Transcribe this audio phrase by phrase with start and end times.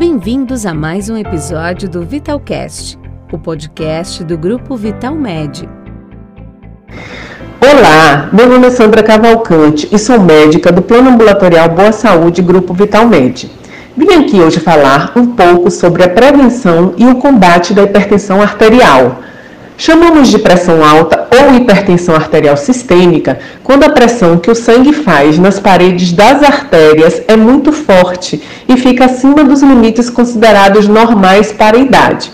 [0.00, 2.98] Bem-vindos a mais um episódio do Vitalcast,
[3.30, 5.68] o podcast do grupo Vitalmed.
[7.60, 12.72] Olá, meu nome é Sandra Cavalcante e sou médica do Plano Ambulatorial Boa Saúde Grupo
[12.72, 13.50] Vitalmed.
[13.94, 19.18] Vim aqui hoje falar um pouco sobre a prevenção e o combate da hipertensão arterial
[19.80, 25.38] Chamamos de pressão alta ou hipertensão arterial sistêmica quando a pressão que o sangue faz
[25.38, 31.78] nas paredes das artérias é muito forte e fica acima dos limites considerados normais para
[31.78, 32.30] a idade.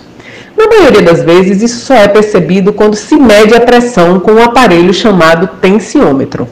[0.58, 4.42] Na maioria das vezes, isso só é percebido quando se mede a pressão com um
[4.42, 6.48] aparelho chamado tensiômetro.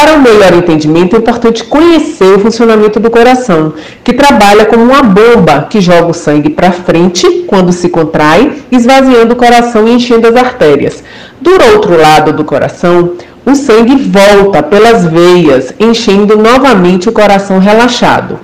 [0.00, 5.02] Para um melhor entendimento, é importante conhecer o funcionamento do coração, que trabalha como uma
[5.02, 10.26] bomba que joga o sangue para frente quando se contrai, esvaziando o coração e enchendo
[10.26, 11.04] as artérias.
[11.38, 13.12] Do outro lado do coração,
[13.44, 18.40] o sangue volta pelas veias, enchendo novamente o coração relaxado.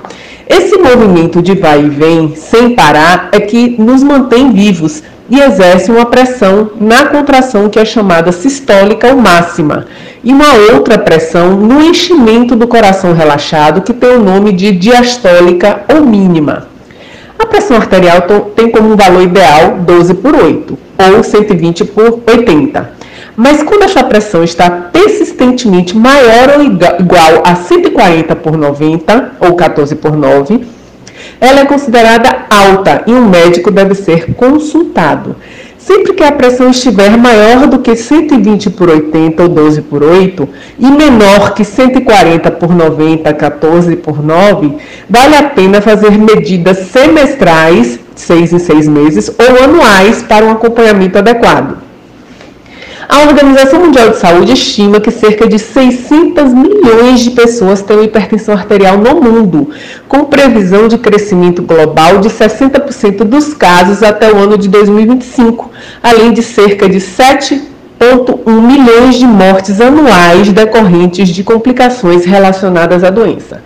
[0.46, 5.90] Esse movimento de vai e vem, sem parar, é que nos mantém vivos e exerce
[5.90, 9.86] uma pressão na contração que é chamada sistólica ou máxima
[10.26, 15.84] e uma outra pressão no enchimento do coração relaxado, que tem o nome de diastólica
[15.88, 16.66] ou mínima.
[17.38, 18.22] A pressão arterial
[18.56, 22.90] tem como valor ideal 12 por 8 ou 120 por 80.
[23.36, 29.94] Mas quando essa pressão está persistentemente maior ou igual a 140 por 90 ou 14
[29.94, 30.66] por 9,
[31.40, 35.36] ela é considerada alta e um médico deve ser consultado.
[35.86, 40.48] Sempre que a pressão estiver maior do que 120 por 80 ou 12 por 8
[40.80, 44.78] e menor que 140 por 90, 14 por 9,
[45.08, 51.18] vale a pena fazer medidas semestrais, 6 em 6 meses, ou anuais para um acompanhamento
[51.18, 51.85] adequado.
[53.08, 58.52] A Organização Mundial de Saúde estima que cerca de 600 milhões de pessoas têm hipertensão
[58.52, 59.70] arterial no mundo,
[60.08, 65.70] com previsão de crescimento global de 60% dos casos até o ano de 2025,
[66.02, 67.62] além de cerca de 7
[67.98, 73.62] 1,1 milhões de mortes anuais decorrentes de complicações relacionadas à doença.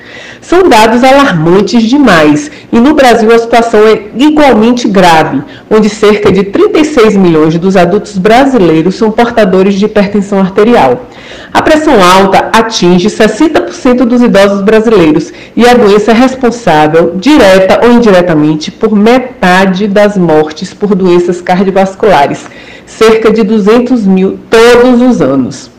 [0.51, 6.43] São dados alarmantes demais e no Brasil a situação é igualmente grave, onde cerca de
[6.43, 11.07] 36 milhões dos adultos brasileiros são portadores de hipertensão arterial.
[11.55, 17.93] A pressão alta atinge 60% dos idosos brasileiros e a doença é responsável, direta ou
[17.93, 22.45] indiretamente, por metade das mortes por doenças cardiovasculares
[22.85, 25.71] cerca de 200 mil todos os anos.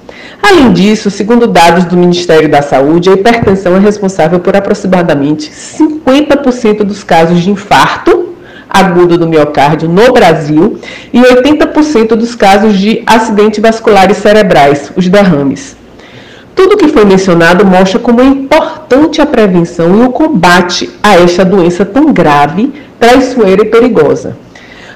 [0.52, 6.84] Além disso, segundo dados do Ministério da Saúde, a hipertensão é responsável por aproximadamente 50%
[6.84, 8.36] dos casos de infarto
[8.70, 10.78] agudo do miocárdio no Brasil
[11.14, 15.78] e 80% dos casos de acidentes vasculares cerebrais, os derrames.
[16.54, 21.46] Tudo que foi mencionado mostra como é importante a prevenção e o combate a esta
[21.46, 24.36] doença tão grave, traiçoeira e perigosa.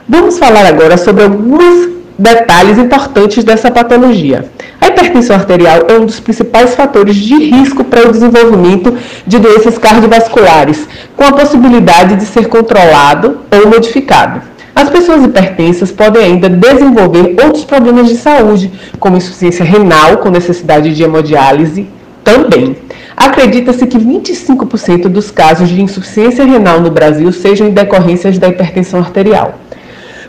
[0.08, 4.50] Vamos falar agora sobre algumas detalhes importantes dessa patologia.
[4.96, 8.98] Hipertensão arterial é um dos principais fatores de risco para o desenvolvimento
[9.28, 14.42] de doenças cardiovasculares, com a possibilidade de ser controlado ou modificado.
[14.74, 20.96] As pessoas hipertensas podem ainda desenvolver outros problemas de saúde, como insuficiência renal com necessidade
[20.96, 21.90] de hemodiálise
[22.24, 22.78] também.
[23.18, 29.02] Acredita-se que 25% dos casos de insuficiência renal no Brasil sejam em decorrências da hipertensão
[29.02, 29.56] arterial.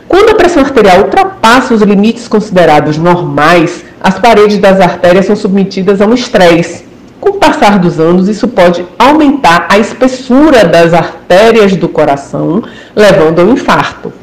[0.09, 6.01] Quando a pressão arterial ultrapassa os limites considerados normais, as paredes das artérias são submetidas
[6.01, 6.85] a um estresse.
[7.19, 12.63] Com o passar dos anos, isso pode aumentar a espessura das artérias do coração,
[12.95, 14.13] levando ao infarto.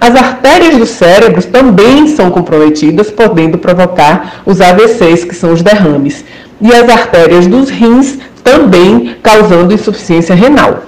[0.00, 6.24] As artérias do cérebro também são comprometidas, podendo provocar os AVCs, que são os derrames,
[6.60, 10.82] e as artérias dos rins também causando insuficiência renal.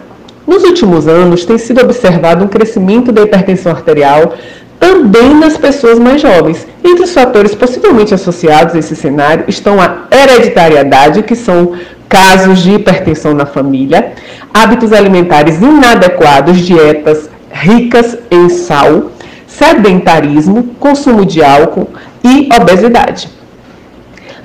[0.46, 4.34] Nos últimos anos, tem sido observado um crescimento da hipertensão arterial
[4.78, 6.66] também nas pessoas mais jovens.
[6.84, 11.72] Entre os fatores possivelmente associados a esse cenário estão a hereditariedade, que são
[12.06, 14.12] casos de hipertensão na família,
[14.52, 19.10] hábitos alimentares inadequados, dietas ricas em sal,
[19.46, 21.88] sedentarismo, consumo de álcool
[22.22, 23.30] e obesidade.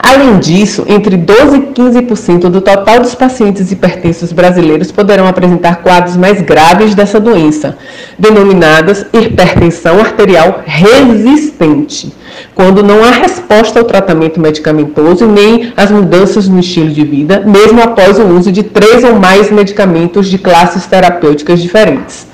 [0.02, 6.16] Além disso, entre 12% e 15% do total dos pacientes hipertensos brasileiros poderão apresentar quadros
[6.16, 7.78] mais graves dessa doença,
[8.18, 12.14] denominadas hipertensão arterial resistente,
[12.56, 17.82] quando não há resposta ao tratamento medicamentoso nem às mudanças no estilo de vida, mesmo
[17.82, 22.29] após o uso de três ou mais medicamentos de classes terapêuticas diferentes.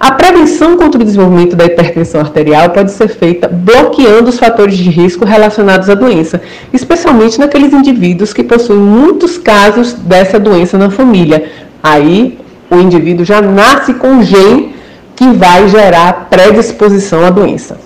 [0.00, 4.88] A prevenção contra o desenvolvimento da hipertensão arterial pode ser feita bloqueando os fatores de
[4.88, 6.40] risco relacionados à doença,
[6.72, 11.50] especialmente naqueles indivíduos que possuem muitos casos dessa doença na família.
[11.82, 12.38] Aí
[12.70, 14.74] o indivíduo já nasce com gene
[15.14, 17.78] que vai gerar predisposição à doença.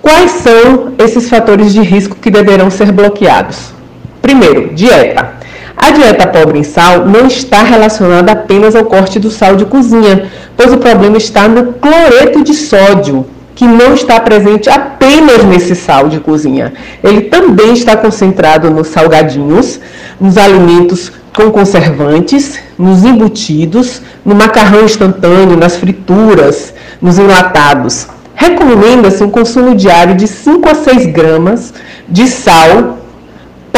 [0.00, 3.74] Quais são esses fatores de risco que deverão ser bloqueados?
[4.22, 5.37] Primeiro, dieta.
[5.80, 10.28] A dieta pobre em sal não está relacionada apenas ao corte do sal de cozinha,
[10.56, 16.08] pois o problema está no cloreto de sódio, que não está presente apenas nesse sal
[16.08, 16.72] de cozinha.
[17.02, 19.80] Ele também está concentrado nos salgadinhos,
[20.20, 28.08] nos alimentos com conservantes, nos embutidos, no macarrão instantâneo, nas frituras, nos enlatados.
[28.34, 31.72] Recomenda-se um consumo diário de 5 a 6 gramas
[32.08, 32.97] de sal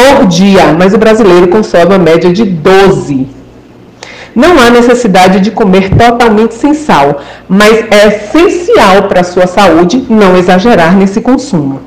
[0.01, 3.41] por dia, mas o brasileiro consome uma média de 12
[4.33, 10.05] não há necessidade de comer totalmente sem sal, mas é essencial para a sua saúde
[10.09, 11.81] não exagerar nesse consumo.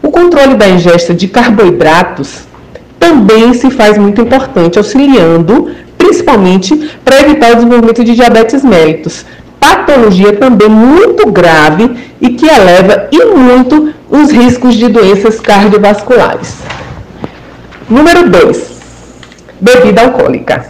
[0.00, 2.46] O controle da ingesta de carboidratos
[3.00, 9.26] também se faz muito importante, auxiliando principalmente para evitar o desenvolvimento de diabetes mellitus,
[9.58, 16.54] patologia também muito grave e que eleva e muito os riscos de doenças cardiovasculares.
[17.90, 18.70] Número 2.
[19.58, 20.66] Bebida alcoólica.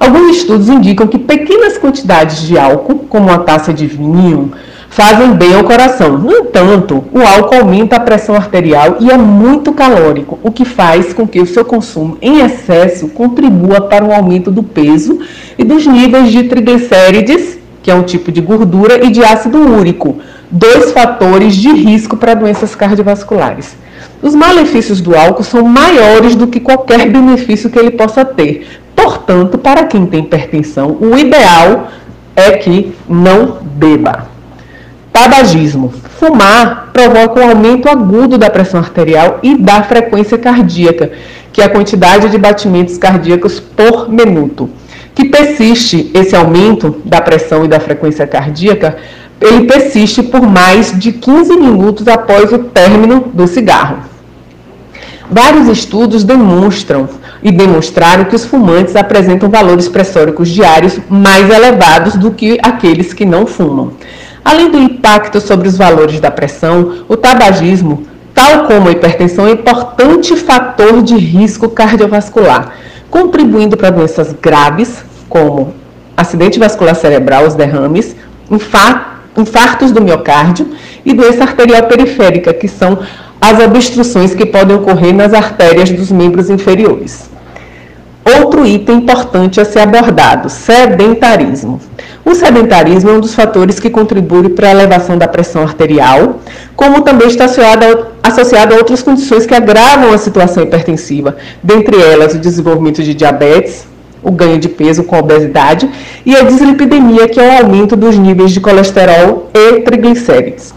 [0.00, 4.52] Alguns estudos indicam que pequenas quantidades de álcool, como uma taça de vinho,
[4.88, 6.16] fazem bem ao coração.
[6.16, 11.12] No entanto, o álcool aumenta a pressão arterial e é muito calórico, o que faz
[11.12, 15.18] com que o seu consumo em excesso contribua para o aumento do peso
[15.58, 20.16] e dos níveis de triglicérides, que é um tipo de gordura, e de ácido úrico,
[20.50, 23.76] dois fatores de risco para doenças cardiovasculares.
[24.26, 29.58] Os malefícios do álcool são maiores do que qualquer benefício que ele possa ter, Portanto,
[29.58, 31.88] para quem tem hipertensão, o ideal
[32.34, 34.26] é que não beba.
[35.12, 35.92] Tabagismo.
[36.18, 41.12] Fumar provoca um aumento agudo da pressão arterial e da frequência cardíaca,
[41.52, 44.70] que é a quantidade de batimentos cardíacos por minuto.
[45.14, 48.96] Que persiste esse aumento da pressão e da frequência cardíaca,
[49.40, 54.15] ele persiste por mais de 15 minutos após o término do cigarro.
[55.30, 57.08] Vários estudos demonstram
[57.42, 63.24] e demonstraram que os fumantes apresentam valores pressóricos diários mais elevados do que aqueles que
[63.24, 63.92] não fumam.
[64.44, 69.50] Além do impacto sobre os valores da pressão, o tabagismo, tal como a hipertensão, é
[69.50, 72.72] um importante fator de risco cardiovascular,
[73.10, 75.74] contribuindo para doenças graves, como
[76.16, 78.14] acidente vascular cerebral, os derrames,
[79.36, 80.68] infartos do miocárdio
[81.06, 82.98] e doença arterial periférica, que são
[83.40, 87.30] as obstruções que podem ocorrer nas artérias dos membros inferiores.
[88.38, 91.80] Outro item importante a ser abordado: sedentarismo.
[92.24, 96.40] O sedentarismo é um dos fatores que contribui para a elevação da pressão arterial,
[96.74, 102.38] como também está associado a outras condições que agravam a situação hipertensiva, dentre elas o
[102.38, 103.86] desenvolvimento de diabetes,
[104.24, 105.88] o ganho de peso com obesidade
[106.24, 110.74] e a dislipidemia, que é o aumento dos níveis de colesterol e triglicérides.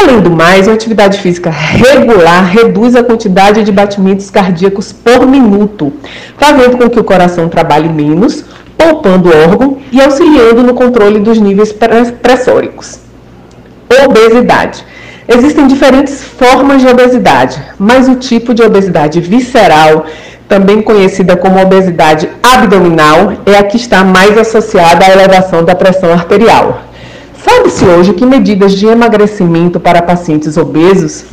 [0.00, 5.92] Além do mais, uma atividade física regular reduz a quantidade de batimentos cardíacos por minuto,
[6.36, 8.44] fazendo com que o coração trabalhe menos,
[8.76, 11.72] poupando órgão e auxiliando no controle dos níveis
[12.22, 13.00] pressóricos.
[14.04, 14.84] Obesidade.
[15.26, 20.06] Existem diferentes formas de obesidade, mas o tipo de obesidade visceral,
[20.48, 26.12] também conhecida como obesidade abdominal, é a que está mais associada à elevação da pressão
[26.12, 26.87] arterial.
[27.42, 31.24] Sabe-se hoje que medidas de emagrecimento para pacientes obesos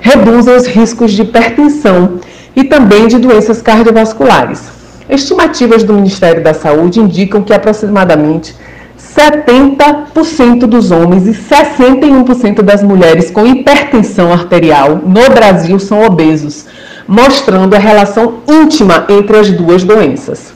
[0.00, 2.18] reduzem os riscos de hipertensão
[2.56, 4.60] e também de doenças cardiovasculares.
[5.08, 8.56] Estimativas do Ministério da Saúde indicam que aproximadamente
[8.98, 16.66] 70% dos homens e 61% das mulheres com hipertensão arterial no Brasil são obesos,
[17.06, 20.52] mostrando a relação íntima entre as duas doenças.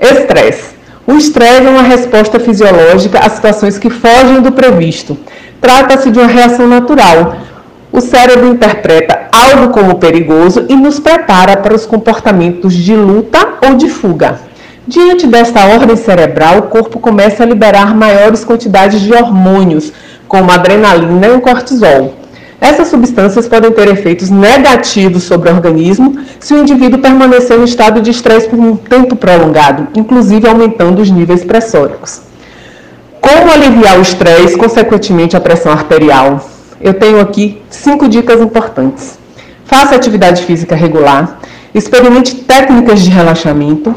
[0.00, 0.79] Estresse.
[1.06, 5.18] O estresse é uma resposta fisiológica a situações que fogem do previsto.
[5.60, 7.36] Trata-se de uma reação natural.
[7.90, 13.74] O cérebro interpreta algo como perigoso e nos prepara para os comportamentos de luta ou
[13.74, 14.38] de fuga.
[14.86, 19.92] Diante desta ordem cerebral, o corpo começa a liberar maiores quantidades de hormônios,
[20.28, 22.14] como adrenalina e cortisol.
[22.60, 28.02] Essas substâncias podem ter efeitos negativos sobre o organismo se o indivíduo permanecer em estado
[28.02, 32.20] de estresse por um tempo prolongado, inclusive aumentando os níveis pressóricos.
[33.20, 36.46] Como aliviar o estresse, consequentemente a pressão arterial?
[36.80, 39.18] Eu tenho aqui cinco dicas importantes.
[39.64, 41.40] Faça atividade física regular,
[41.74, 43.94] experimente técnicas de relaxamento,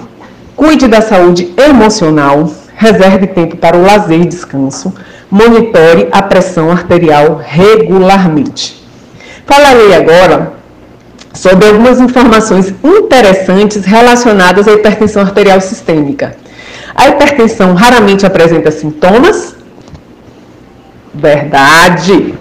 [0.55, 4.93] cuide da saúde emocional, reserve tempo para o lazer e descanso,
[5.33, 8.79] monitore a pressão arterial regularmente.
[9.47, 10.53] Falarei agora
[11.33, 16.35] sobre algumas informações interessantes relacionadas à hipertensão arterial sistêmica.
[16.93, 19.55] A hipertensão raramente apresenta sintomas?
[21.11, 22.35] Verdade.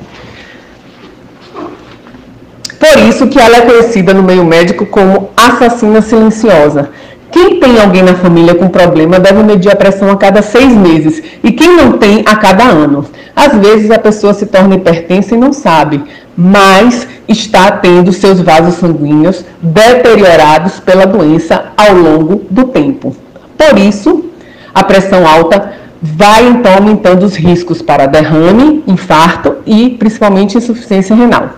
[2.78, 6.90] Por isso que ela é conhecida no meio médico como assassina silenciosa.
[7.32, 11.22] Quem tem alguém na família com problema deve medir a pressão a cada seis meses
[11.42, 13.06] e quem não tem a cada ano.
[13.34, 16.04] Às vezes a pessoa se torna hipertensa e não sabe,
[16.36, 23.16] mas está tendo seus vasos sanguíneos deteriorados pela doença ao longo do tempo.
[23.56, 24.26] Por isso,
[24.74, 25.72] a pressão alta
[26.02, 31.50] vai então aumentando os riscos para derrame, infarto e principalmente insuficiência renal.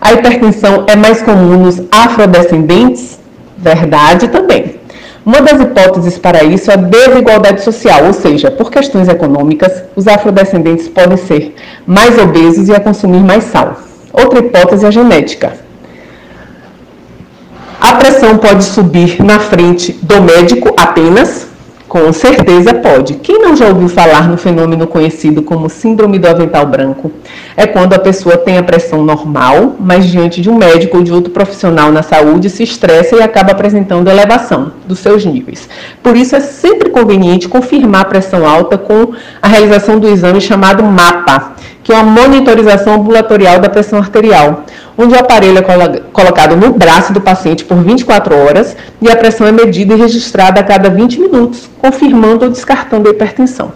[0.00, 3.20] A hipertensão é mais comum nos afrodescendentes?
[3.58, 4.81] Verdade também.
[5.24, 10.08] Uma das hipóteses para isso é a desigualdade social, ou seja, por questões econômicas, os
[10.08, 11.54] afrodescendentes podem ser
[11.86, 13.76] mais obesos e a consumir mais sal.
[14.12, 15.52] Outra hipótese é a genética.
[17.80, 21.46] A pressão pode subir na frente do médico apenas,
[21.92, 23.16] com certeza pode.
[23.16, 27.12] Quem não já ouviu falar no fenômeno conhecido como síndrome do avental branco?
[27.54, 31.12] É quando a pessoa tem a pressão normal, mas diante de um médico ou de
[31.12, 35.68] outro profissional na saúde se estressa e acaba apresentando elevação dos seus níveis.
[36.02, 40.82] Por isso é sempre conveniente confirmar a pressão alta com a realização do exame chamado
[40.82, 41.52] MAPA,
[41.84, 44.64] que é uma monitorização ambulatorial da pressão arterial,
[44.96, 45.62] onde o aparelho é
[46.12, 50.60] colocado no braço do paciente por 24 horas e a pressão é medida e registrada
[50.60, 53.72] a cada 20 minutos, confirmando ou descartando a hipertensão.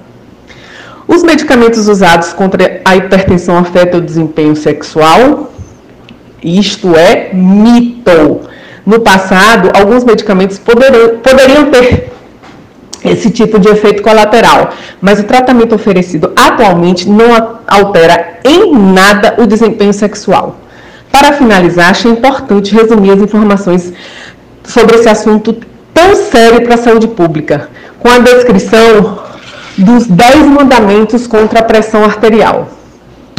[1.08, 5.52] Os medicamentos usados contra a hipertensão afetam o desempenho sexual?
[6.42, 8.40] Isto é mito.
[8.84, 12.12] No passado, alguns medicamentos poderiam, poderiam ter
[13.04, 14.70] esse tipo de efeito colateral.
[15.00, 20.56] Mas o tratamento oferecido atualmente não altera em nada o desempenho sexual.
[21.18, 23.90] Para finalizar, achei importante resumir as informações
[24.62, 25.56] sobre esse assunto
[25.94, 29.20] tão sério para a saúde pública, com a descrição
[29.78, 32.68] dos 10 mandamentos contra a pressão arterial.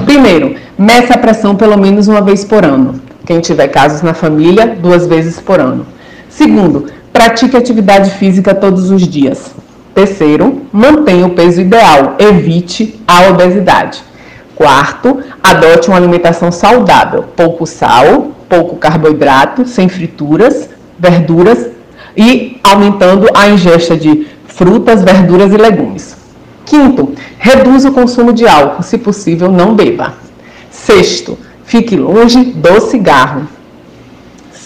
[0.08, 3.00] Primeiro, meça a pressão pelo menos uma vez por ano.
[3.28, 5.86] Quem tiver casos na família, duas vezes por ano.
[6.30, 9.52] Segundo, pratique atividade física todos os dias.
[9.94, 14.02] Terceiro, mantenha o peso ideal, evite a obesidade.
[14.58, 21.68] Quarto, adote uma alimentação saudável, pouco sal, pouco carboidrato, sem frituras, verduras
[22.16, 26.18] e aumentando a ingesta de frutas, verduras e legumes.
[26.66, 30.16] Quinto, reduza o consumo de álcool, se possível, não beba.
[30.72, 33.48] Sexto, fique longe do cigarro.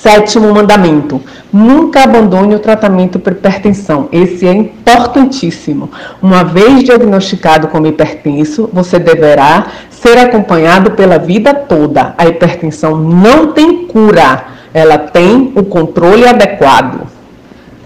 [0.01, 1.21] Sétimo mandamento:
[1.53, 4.09] nunca abandone o tratamento por hipertensão.
[4.11, 5.91] Esse é importantíssimo.
[6.19, 12.15] Uma vez diagnosticado como hipertenso, você deverá ser acompanhado pela vida toda.
[12.17, 14.43] A hipertensão não tem cura,
[14.73, 17.01] ela tem o controle adequado.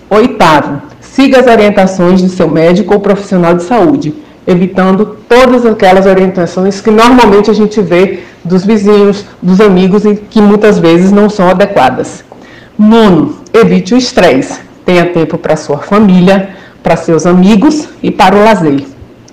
[0.10, 4.14] Oitavo, siga as orientações do seu médico ou profissional de saúde,
[4.48, 10.42] evitando todas aquelas orientações que normalmente a gente vê dos vizinhos, dos amigos e que
[10.42, 12.24] muitas vezes não são adequadas.
[12.78, 14.60] Nono, evite o estresse.
[14.86, 16.50] Tenha tempo para sua família,
[16.84, 18.84] para seus amigos e para o lazer.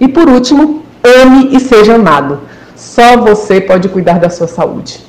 [0.01, 2.41] E por último, ame e seja amado.
[2.75, 5.01] Só você pode cuidar da sua saúde.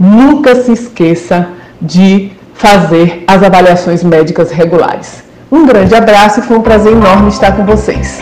[0.00, 1.48] Nunca se esqueça
[1.80, 5.22] de fazer as avaliações médicas regulares.
[5.50, 8.20] Um grande abraço e foi um prazer enorme estar com vocês.